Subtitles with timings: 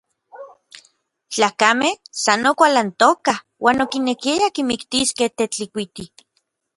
[1.33, 1.93] Tlakamej
[2.23, 6.03] san okualantokaj uan okinekiayaj kimiktiskej Tetlikuiti.